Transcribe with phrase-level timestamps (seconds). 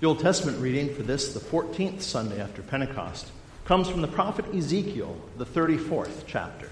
[0.00, 3.30] The Old Testament reading for this, the 14th Sunday after Pentecost,
[3.66, 6.70] comes from the prophet Ezekiel, the 34th chapter.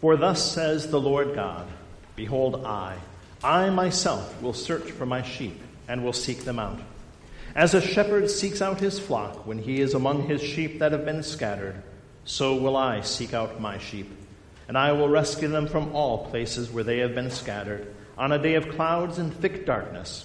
[0.00, 1.68] For thus says the Lord God
[2.16, 2.96] Behold, I,
[3.44, 6.80] I myself will search for my sheep and will seek them out.
[7.54, 11.04] As a shepherd seeks out his flock when he is among his sheep that have
[11.04, 11.82] been scattered,
[12.24, 14.10] so will I seek out my sheep.
[14.66, 18.38] And I will rescue them from all places where they have been scattered, on a
[18.38, 20.24] day of clouds and thick darkness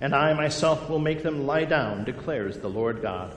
[0.00, 3.34] and I myself will make them lie down, declares the Lord God.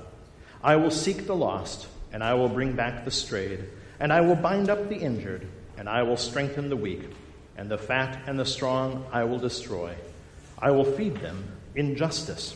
[0.64, 3.66] I will seek the lost, and I will bring back the strayed,
[4.00, 7.02] and I will bind up the injured, and I will strengthen the weak,
[7.58, 9.96] and the fat and the strong I will destroy.
[10.60, 11.44] I will feed them
[11.76, 12.56] in justice.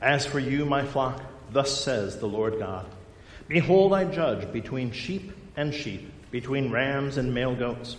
[0.00, 2.86] As for you, my flock, thus says the Lord God
[3.48, 7.96] Behold, I judge between sheep and sheep, between rams and male goats.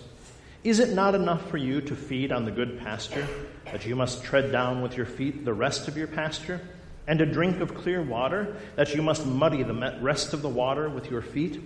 [0.64, 3.28] Is it not enough for you to feed on the good pasture,
[3.66, 6.62] that you must tread down with your feet the rest of your pasture,
[7.06, 10.88] and to drink of clear water, that you must muddy the rest of the water
[10.88, 11.60] with your feet?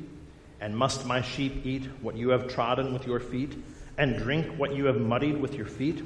[0.60, 3.56] And must my sheep eat what you have trodden with your feet,
[4.00, 6.02] and drink what you have muddied with your feet?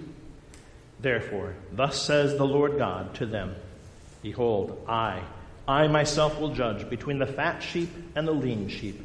[1.00, 3.56] Therefore, thus says the Lord God to them
[4.22, 5.24] Behold, I,
[5.66, 9.02] I myself will judge between the fat sheep and the lean sheep,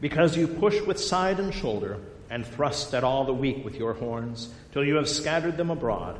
[0.00, 1.98] because you push with side and shoulder
[2.30, 6.18] and thrust at all the weak with your horns, till you have scattered them abroad.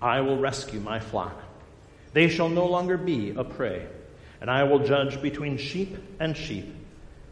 [0.00, 1.36] I will rescue my flock.
[2.12, 3.86] They shall no longer be a prey,
[4.40, 6.74] and I will judge between sheep and sheep,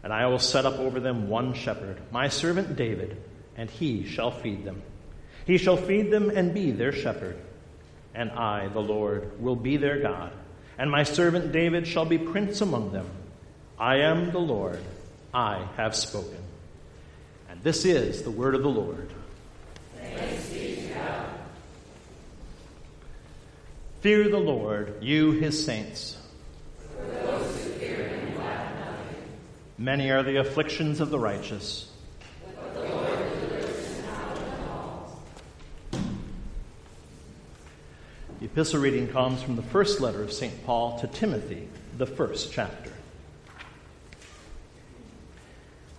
[0.03, 3.17] and I will set up over them one shepherd, my servant David,
[3.55, 4.81] and he shall feed them.
[5.45, 7.37] He shall feed them and be their shepherd.
[8.13, 10.31] And I, the Lord, will be their God,
[10.77, 13.09] and my servant David shall be prince among them.
[13.79, 14.79] I am the Lord,
[15.33, 16.46] I have spoken.
[17.57, 19.09] And this is the word of the Lord.
[24.01, 26.17] Fear the Lord, you his saints.
[29.75, 31.91] Many are the afflictions of the righteous.
[38.39, 40.63] The epistle reading comes from the first letter of St.
[40.63, 41.67] Paul to Timothy,
[41.97, 42.91] the first chapter.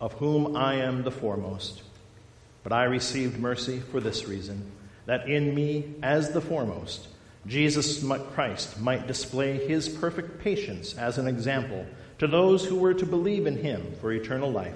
[0.00, 1.82] of whom I am the foremost.
[2.62, 4.70] But I received mercy for this reason,
[5.06, 7.08] that in me, as the foremost,
[7.46, 11.86] Jesus Christ might display his perfect patience as an example
[12.18, 14.74] to those who were to believe in him for eternal life.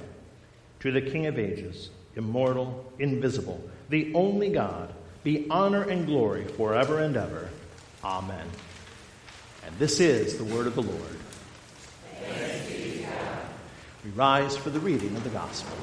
[0.80, 4.94] To the King of ages, immortal, invisible, the only God,
[5.24, 7.50] be honor and glory forever and ever.
[8.04, 8.46] Amen.
[9.66, 11.16] And this is the word of the Lord.
[14.04, 15.76] We rise for the reading of the Gospel.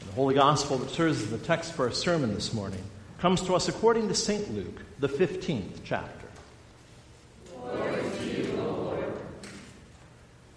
[0.00, 2.82] the Holy Gospel that serves as the text for our sermon this morning
[3.18, 4.54] comes to us according to St.
[4.54, 6.26] Luke, the 15th chapter.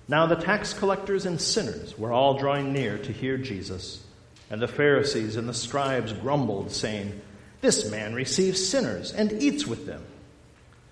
[0.07, 4.01] Now the tax collectors and sinners were all drawing near to hear Jesus,
[4.49, 7.19] and the Pharisees and the scribes grumbled, saying,
[7.59, 10.05] This man receives sinners and eats with them.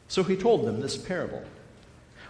[0.10, 1.44] So he told them this parable.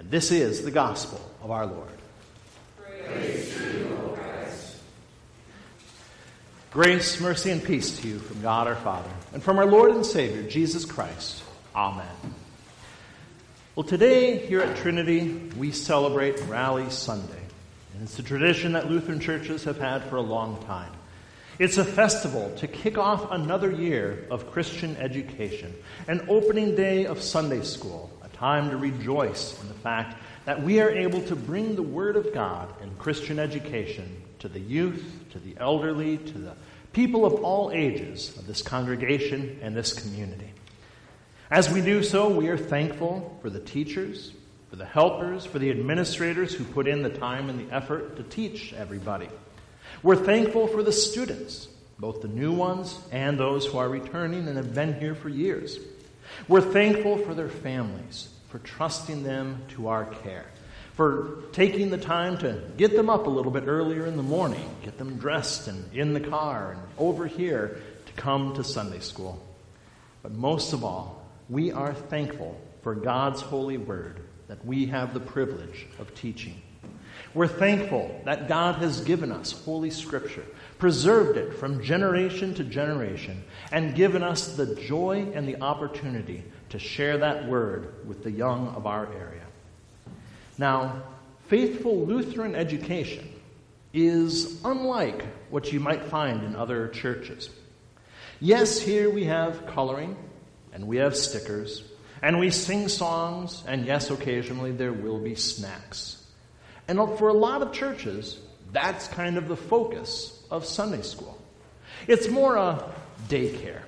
[0.00, 1.88] And this is the gospel of our Lord.
[6.70, 10.06] Grace, mercy, and peace to you from God our Father and from our Lord and
[10.06, 11.42] Savior, Jesus Christ.
[11.76, 12.06] Amen.
[13.76, 17.42] Well, today here at Trinity, we celebrate Rally Sunday.
[17.92, 20.92] And it's a tradition that Lutheran churches have had for a long time.
[21.58, 25.74] It's a festival to kick off another year of Christian education,
[26.08, 30.16] an opening day of Sunday school, time to rejoice in the fact
[30.46, 34.58] that we are able to bring the Word of God and Christian education to the
[34.58, 36.54] youth, to the elderly, to the
[36.94, 40.50] people of all ages of this congregation and this community.
[41.50, 44.32] As we do so, we are thankful for the teachers,
[44.70, 48.22] for the helpers, for the administrators who put in the time and the effort to
[48.22, 49.28] teach everybody.
[50.02, 54.56] We're thankful for the students, both the new ones and those who are returning and
[54.56, 55.78] have been here for years.
[56.48, 60.46] We're thankful for their families, for trusting them to our care
[61.00, 64.68] for taking the time to get them up a little bit earlier in the morning,
[64.82, 69.42] get them dressed and in the car and over here to come to Sunday school.
[70.22, 75.20] But most of all, we are thankful for God's holy word that we have the
[75.20, 76.60] privilege of teaching.
[77.32, 80.44] We're thankful that God has given us Holy Scripture,
[80.78, 86.78] preserved it from generation to generation, and given us the joy and the opportunity to
[86.80, 89.46] share that word with the young of our area.
[90.58, 91.02] Now,
[91.46, 93.28] faithful Lutheran education
[93.92, 97.50] is unlike what you might find in other churches.
[98.40, 100.16] Yes, here we have coloring,
[100.72, 101.84] and we have stickers,
[102.22, 106.19] and we sing songs, and yes, occasionally there will be snacks.
[106.90, 108.40] And for a lot of churches,
[108.72, 111.40] that's kind of the focus of Sunday school.
[112.08, 112.92] It's more a
[113.28, 113.82] daycare.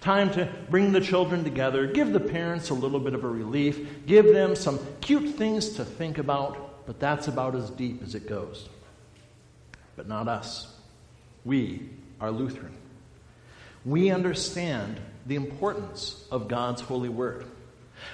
[0.00, 4.06] Time to bring the children together, give the parents a little bit of a relief,
[4.06, 8.28] give them some cute things to think about, but that's about as deep as it
[8.28, 8.68] goes.
[9.96, 10.72] But not us.
[11.44, 11.88] We
[12.20, 12.76] are Lutheran.
[13.84, 17.46] We understand the importance of God's holy word.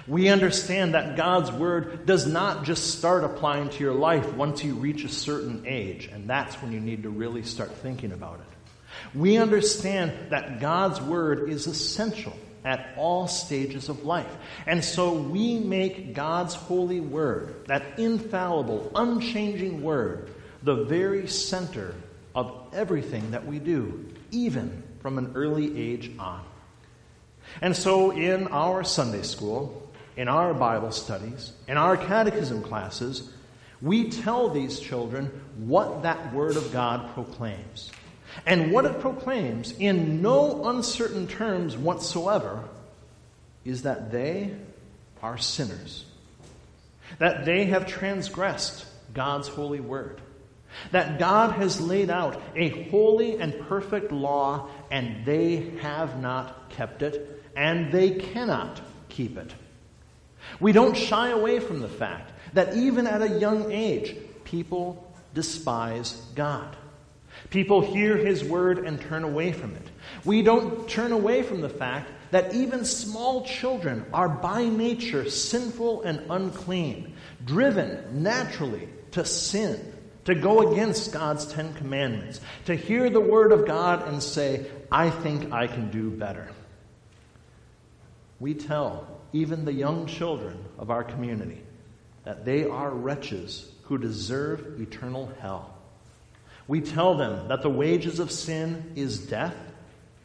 [0.07, 4.75] We understand that God's word does not just start applying to your life once you
[4.75, 8.47] reach a certain age, and that's when you need to really start thinking about it.
[9.15, 14.31] We understand that God's Word is essential at all stages of life.
[14.67, 20.31] And so we make God's holy Word, that infallible, unchanging Word,
[20.63, 21.95] the very center
[22.35, 26.45] of everything that we do, even from an early age on.
[27.61, 33.31] And so in our Sunday school, in our Bible studies, in our catechism classes,
[33.81, 35.27] we tell these children
[35.57, 37.91] what that Word of God proclaims.
[38.47, 42.69] And what it proclaims, in no uncertain terms whatsoever,
[43.65, 44.55] is that they
[45.23, 46.05] are sinners.
[47.19, 50.21] That they have transgressed God's holy word.
[50.93, 57.03] That God has laid out a holy and perfect law, and they have not kept
[57.03, 59.53] it, and they cannot keep it.
[60.59, 66.21] We don't shy away from the fact that even at a young age, people despise
[66.35, 66.77] God.
[67.51, 69.89] People hear his word and turn away from it.
[70.25, 76.03] We don't turn away from the fact that even small children are by nature sinful
[76.03, 79.93] and unclean, driven naturally to sin,
[80.25, 85.11] to go against God's Ten Commandments, to hear the word of God and say, I
[85.11, 86.51] think I can do better.
[88.41, 91.61] We tell even the young children of our community
[92.25, 95.75] that they are wretches who deserve eternal hell.
[96.67, 99.57] We tell them that the wages of sin is death,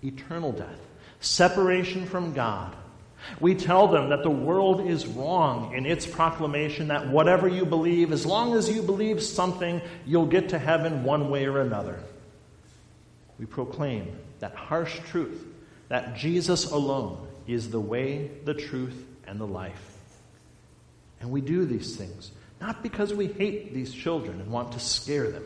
[0.04, 0.80] eternal death,
[1.20, 2.76] separation from God.
[3.40, 8.12] We tell them that the world is wrong in its proclamation that whatever you believe,
[8.12, 12.00] as long as you believe something, you'll get to heaven one way or another.
[13.40, 15.44] We proclaim that harsh truth
[15.90, 19.98] that Jesus alone is the way, the truth, and the life.
[21.20, 25.30] And we do these things not because we hate these children and want to scare
[25.30, 25.44] them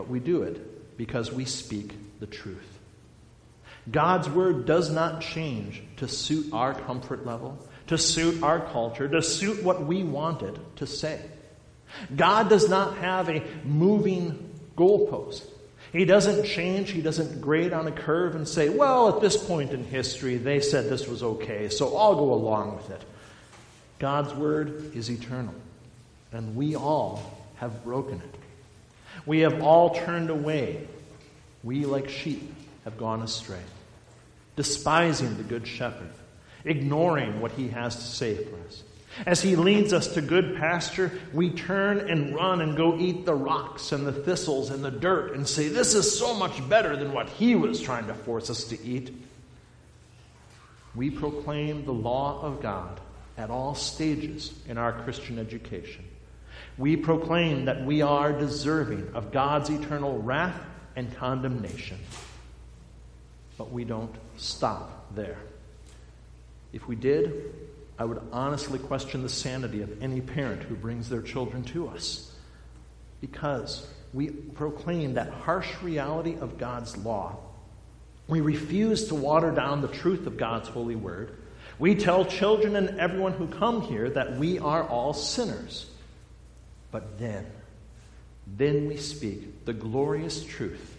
[0.00, 2.78] but we do it because we speak the truth.
[3.90, 9.20] God's word does not change to suit our comfort level, to suit our culture, to
[9.20, 11.20] suit what we want it to say.
[12.16, 15.44] God does not have a moving goalpost.
[15.92, 16.90] He doesn't change.
[16.90, 20.60] He doesn't grade on a curve and say, well, at this point in history, they
[20.60, 23.02] said this was okay, so I'll go along with it.
[23.98, 25.54] God's word is eternal,
[26.32, 27.22] and we all
[27.56, 28.34] have broken it.
[29.26, 30.86] We have all turned away.
[31.62, 32.54] We, like sheep,
[32.84, 33.60] have gone astray,
[34.56, 36.10] despising the Good Shepherd,
[36.64, 38.82] ignoring what he has to say for us.
[39.26, 43.34] As he leads us to good pasture, we turn and run and go eat the
[43.34, 47.12] rocks and the thistles and the dirt and say, This is so much better than
[47.12, 49.12] what he was trying to force us to eat.
[50.94, 53.00] We proclaim the law of God
[53.36, 56.04] at all stages in our Christian education.
[56.78, 60.60] We proclaim that we are deserving of God's eternal wrath
[60.96, 61.98] and condemnation.
[63.58, 65.38] But we don't stop there.
[66.72, 67.54] If we did,
[68.00, 72.34] I would honestly question the sanity of any parent who brings their children to us.
[73.20, 77.36] Because we proclaim that harsh reality of God's law.
[78.26, 81.36] We refuse to water down the truth of God's holy word.
[81.78, 85.84] We tell children and everyone who come here that we are all sinners.
[86.90, 87.44] But then,
[88.46, 90.96] then we speak the glorious truth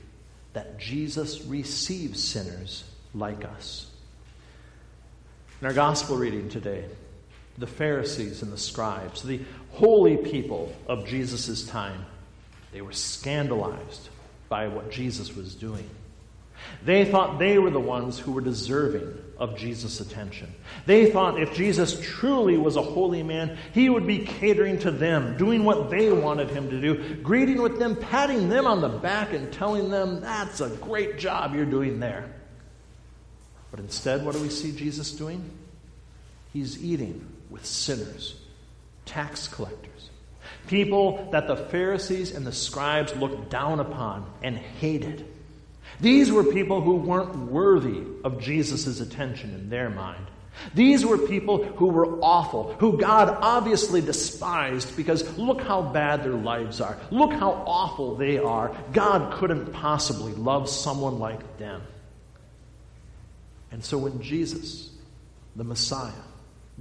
[0.53, 2.83] that Jesus receives sinners
[3.15, 3.90] like us.
[5.61, 6.83] In our gospel reading today,
[7.59, 12.03] the Pharisees and the scribes, the holy people of Jesus' time,
[12.73, 14.09] they were scandalized
[14.49, 15.87] by what Jesus was doing.
[16.83, 20.51] They thought they were the ones who were deserving of Jesus' attention.
[20.87, 25.37] They thought if Jesus truly was a holy man, he would be catering to them,
[25.37, 29.31] doing what they wanted him to do, greeting with them, patting them on the back,
[29.33, 32.33] and telling them, That's a great job you're doing there.
[33.71, 35.49] But instead, what do we see Jesus doing?
[36.53, 38.35] He's eating with sinners,
[39.05, 40.09] tax collectors,
[40.67, 45.25] people that the Pharisees and the scribes looked down upon and hated.
[46.01, 50.25] These were people who weren't worthy of Jesus' attention in their mind.
[50.73, 56.33] These were people who were awful, who God obviously despised because look how bad their
[56.33, 56.97] lives are.
[57.09, 58.75] Look how awful they are.
[58.91, 61.81] God couldn't possibly love someone like them.
[63.71, 64.91] And so when Jesus,
[65.55, 66.11] the Messiah,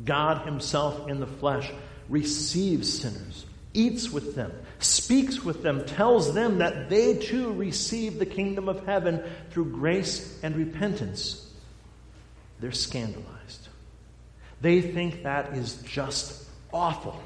[0.05, 1.71] God Himself in the flesh,
[2.09, 8.27] receives sinners, eats with them, speaks with them, tells them that they too receive the
[8.27, 11.53] kingdom of heaven through grace and repentance,
[12.59, 13.69] they're scandalized.
[14.61, 17.21] They think that is just awful.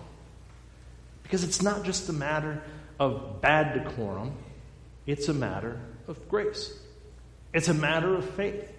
[1.23, 2.63] Because it's not just a matter
[3.01, 4.37] of bad decorum,
[5.07, 6.73] it's a matter of grace.
[7.53, 8.71] It's a matter of faith.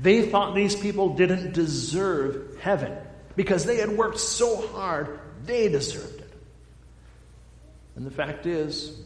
[0.00, 2.96] They thought these people didn't deserve heaven
[3.36, 6.32] because they had worked so hard, they deserved it.
[7.96, 8.98] And the fact is,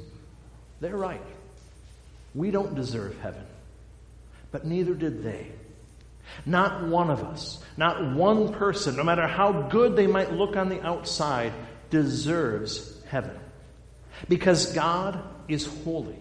[0.81, 1.23] they're right.
[2.35, 3.45] We don't deserve heaven,
[4.51, 5.51] but neither did they.
[6.45, 10.69] Not one of us, not one person, no matter how good they might look on
[10.69, 11.53] the outside,
[11.91, 13.39] deserves heaven.
[14.29, 16.19] Because God is holy.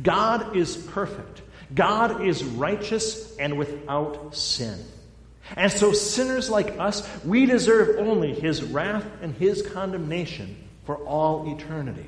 [0.00, 1.42] God is perfect.
[1.74, 4.78] God is righteous and without sin.
[5.56, 11.52] And so, sinners like us, we deserve only his wrath and his condemnation for all
[11.54, 12.06] eternity.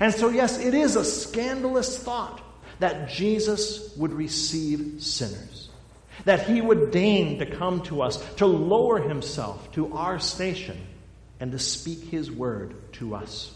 [0.00, 2.40] And so, yes, it is a scandalous thought
[2.78, 5.68] that Jesus would receive sinners,
[6.24, 10.78] that he would deign to come to us, to lower himself to our station,
[11.40, 13.52] and to speak his word to us.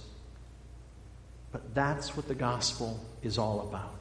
[1.53, 4.00] But that's what the gospel is all about.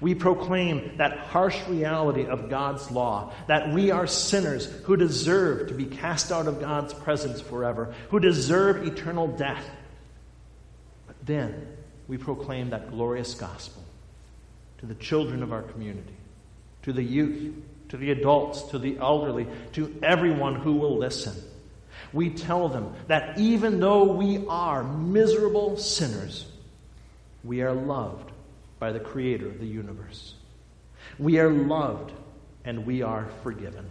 [0.00, 5.74] We proclaim that harsh reality of God's law, that we are sinners who deserve to
[5.74, 9.64] be cast out of God's presence forever, who deserve eternal death.
[11.06, 11.66] But then
[12.08, 13.82] we proclaim that glorious gospel
[14.78, 16.16] to the children of our community,
[16.82, 17.54] to the youth,
[17.88, 21.34] to the adults, to the elderly, to everyone who will listen.
[22.12, 26.46] We tell them that even though we are miserable sinners,
[27.42, 28.32] we are loved
[28.78, 30.34] by the Creator of the universe.
[31.18, 32.12] We are loved
[32.64, 33.86] and we are forgiven.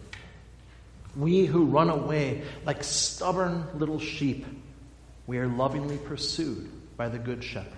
[1.15, 4.46] We who run away like stubborn little sheep,
[5.27, 7.72] we are lovingly pursued by the Good Shepherd.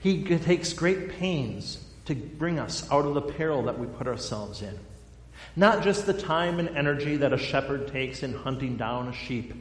[0.00, 4.62] He takes great pains to bring us out of the peril that we put ourselves
[4.62, 4.78] in.
[5.56, 9.54] Not just the time and energy that a shepherd takes in hunting down a sheep,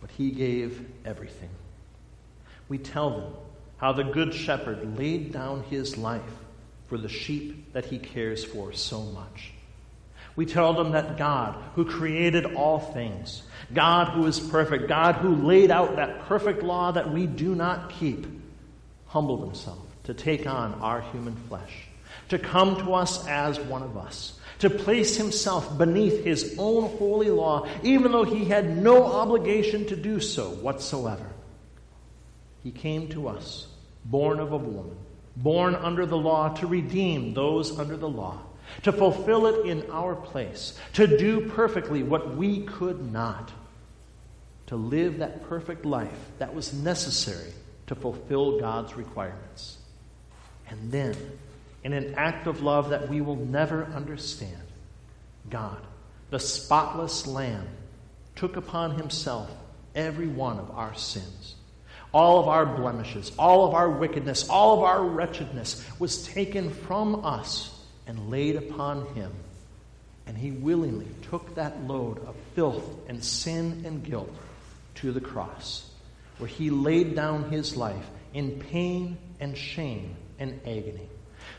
[0.00, 1.50] but he gave everything.
[2.68, 3.32] We tell them
[3.80, 6.20] how the Good Shepherd laid down his life
[6.88, 9.52] for the sheep that he cares for so much.
[10.36, 15.34] We tell them that God, who created all things, God who is perfect, God who
[15.34, 18.26] laid out that perfect law that we do not keep,
[19.06, 21.88] humbled himself to take on our human flesh,
[22.28, 27.30] to come to us as one of us, to place himself beneath his own holy
[27.30, 31.26] law, even though he had no obligation to do so whatsoever.
[32.62, 33.66] He came to us,
[34.04, 34.96] born of a woman,
[35.36, 38.40] born under the law, to redeem those under the law,
[38.82, 43.50] to fulfill it in our place, to do perfectly what we could not,
[44.66, 47.52] to live that perfect life that was necessary
[47.88, 49.78] to fulfill God's requirements.
[50.68, 51.16] And then,
[51.82, 54.62] in an act of love that we will never understand,
[55.48, 55.80] God,
[56.30, 57.66] the spotless Lamb,
[58.36, 59.50] took upon himself
[59.94, 61.56] every one of our sins.
[62.12, 67.24] All of our blemishes, all of our wickedness, all of our wretchedness was taken from
[67.24, 67.76] us
[68.06, 69.32] and laid upon him.
[70.26, 74.34] And he willingly took that load of filth and sin and guilt
[74.96, 75.88] to the cross,
[76.38, 81.08] where he laid down his life in pain and shame and agony,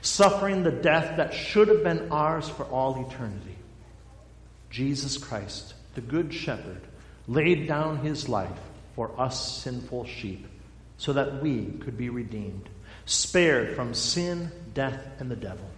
[0.01, 3.55] suffering the death that should have been ours for all eternity.
[4.69, 6.81] Jesus Christ, the Good Shepherd,
[7.27, 8.49] laid down his life
[8.95, 10.47] for us sinful sheep
[10.97, 12.69] so that we could be redeemed,
[13.05, 15.69] spared from sin, death, and the devil.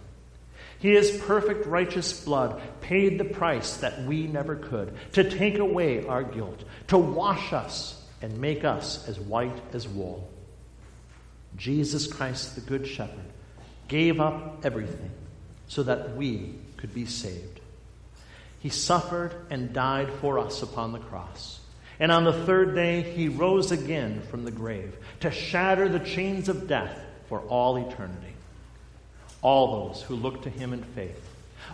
[0.78, 6.22] His perfect righteous blood paid the price that we never could to take away our
[6.22, 10.28] guilt, to wash us and make us as white as wool.
[11.56, 13.32] Jesus Christ, the Good Shepherd,
[13.88, 15.10] gave up everything
[15.68, 17.60] so that we could be saved.
[18.60, 21.60] He suffered and died for us upon the cross.
[22.00, 26.48] And on the third day, he rose again from the grave to shatter the chains
[26.48, 26.98] of death
[27.28, 28.34] for all eternity.
[29.42, 31.20] All those who look to him in faith,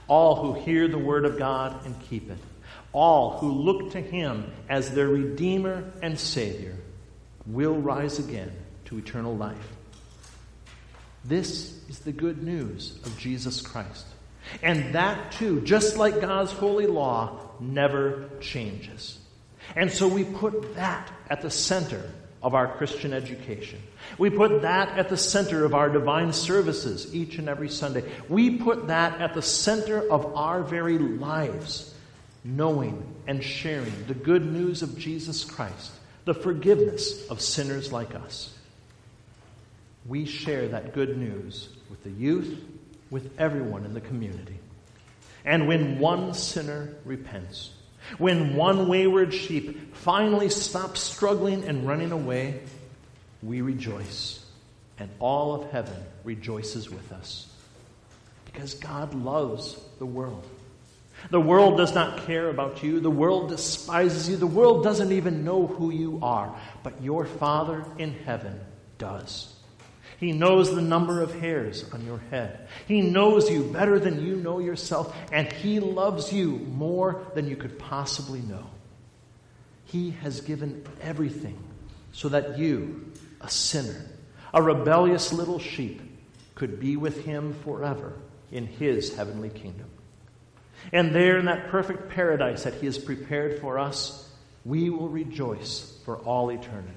[0.08, 2.38] all who hear the word of God and keep it,
[2.92, 6.76] all who look to him as their Redeemer and Savior
[7.46, 8.52] will rise again
[8.86, 9.56] to eternal life.
[11.24, 14.06] This is the good news of Jesus Christ.
[14.62, 19.19] And that too, just like God's holy law, never changes.
[19.76, 22.10] And so we put that at the center
[22.42, 23.80] of our Christian education.
[24.18, 28.04] We put that at the center of our divine services each and every Sunday.
[28.28, 31.94] We put that at the center of our very lives,
[32.42, 35.92] knowing and sharing the good news of Jesus Christ,
[36.24, 38.52] the forgiveness of sinners like us.
[40.06, 42.58] We share that good news with the youth,
[43.10, 44.58] with everyone in the community.
[45.44, 47.70] And when one sinner repents,
[48.18, 52.60] when one wayward sheep finally stops struggling and running away,
[53.42, 54.44] we rejoice,
[54.98, 57.48] and all of heaven rejoices with us.
[58.46, 60.44] Because God loves the world.
[61.30, 63.00] The world does not care about you.
[63.00, 64.36] The world despises you.
[64.36, 66.54] The world doesn't even know who you are.
[66.82, 68.58] But your Father in heaven
[68.98, 69.54] does.
[70.20, 72.68] He knows the number of hairs on your head.
[72.86, 77.56] He knows you better than you know yourself, and He loves you more than you
[77.56, 78.66] could possibly know.
[79.86, 81.58] He has given everything
[82.12, 84.04] so that you, a sinner,
[84.52, 86.02] a rebellious little sheep,
[86.54, 88.12] could be with Him forever
[88.52, 89.88] in His heavenly kingdom.
[90.92, 94.30] And there in that perfect paradise that He has prepared for us,
[94.66, 96.92] we will rejoice for all eternity.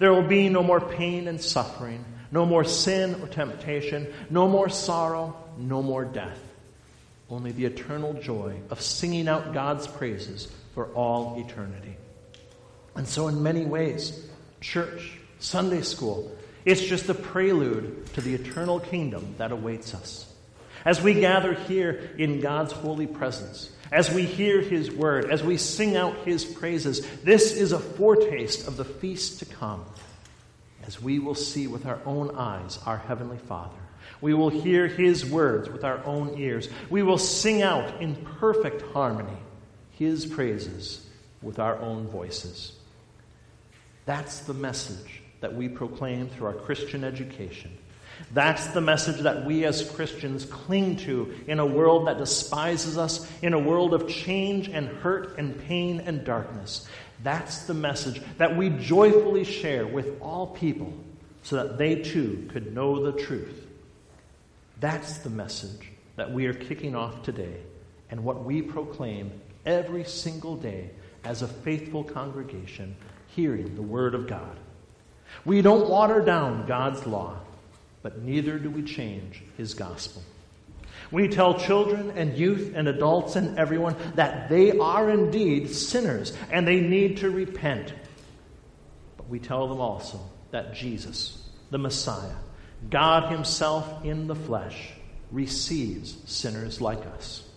[0.00, 4.12] There will be no more pain and suffering no more sin or temptation.
[4.28, 5.36] No more sorrow.
[5.56, 6.40] No more death.
[7.30, 11.94] Only the eternal joy of singing out God's praises for all eternity.
[12.96, 14.28] And so, in many ways,
[14.60, 20.28] church, Sunday school, it's just a prelude to the eternal kingdom that awaits us.
[20.84, 25.56] As we gather here in God's holy presence, as we hear His word, as we
[25.56, 29.84] sing out His praises, this is a foretaste of the feast to come
[30.86, 33.76] as we will see with our own eyes our Heavenly Father.
[34.20, 36.68] We will hear His words with our own ears.
[36.90, 39.38] We will sing out in perfect harmony
[39.92, 41.06] His praises
[41.42, 42.72] with our own voices.
[44.06, 47.76] That's the message that we proclaim through our Christian education.
[48.32, 53.30] That's the message that we as Christians cling to in a world that despises us,
[53.42, 56.88] in a world of change and hurt and pain and darkness.
[57.22, 60.92] That's the message that we joyfully share with all people
[61.42, 63.66] so that they too could know the truth.
[64.80, 67.56] That's the message that we are kicking off today
[68.10, 69.30] and what we proclaim
[69.64, 70.90] every single day
[71.24, 72.96] as a faithful congregation
[73.28, 74.58] hearing the Word of God.
[75.44, 77.36] We don't water down God's law,
[78.04, 80.22] but neither do we change His gospel.
[81.10, 86.68] We tell children and youth and adults and everyone that they are indeed sinners and
[86.68, 87.94] they need to repent.
[89.16, 92.36] But we tell them also that Jesus, the Messiah,
[92.90, 94.90] God Himself in the flesh
[95.30, 97.48] receives sinners like us.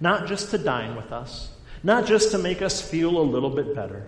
[0.00, 1.48] Not just to dine with us,
[1.84, 4.04] not just to make us feel a little bit better.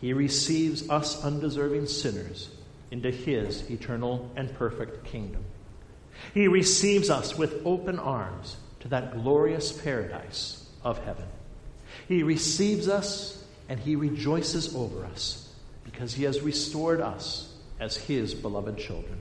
[0.00, 2.50] He receives us undeserving sinners
[2.90, 5.44] into His eternal and perfect kingdom.
[6.34, 11.26] He receives us with open arms to that glorious paradise of heaven.
[12.08, 15.52] He receives us and He rejoices over us
[15.84, 19.18] because He has restored us as His beloved children.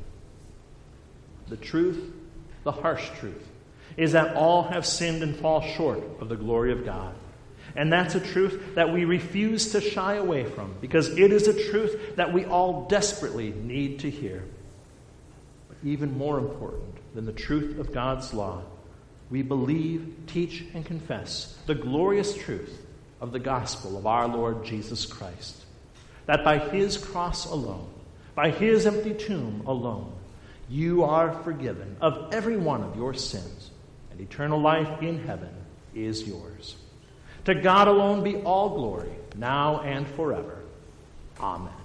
[1.48, 2.14] The truth,
[2.64, 3.48] the harsh truth,
[3.98, 7.16] is that all have sinned and fall short of the glory of God.
[7.76, 11.70] And that's a truth that we refuse to shy away from because it is a
[11.72, 14.44] truth that we all desperately need to hear.
[15.68, 18.64] But even more important than the truth of God's law,
[19.30, 22.86] we believe, teach, and confess the glorious truth
[23.20, 25.64] of the gospel of our Lord Jesus Christ.
[26.28, 27.90] That by his cross alone,
[28.36, 30.14] by his empty tomb alone,
[30.70, 33.72] you are forgiven of every one of your sins,
[34.12, 35.54] and eternal life in heaven
[35.94, 36.76] is yours.
[37.46, 40.64] To God alone be all glory, now and forever.
[41.40, 41.85] Amen.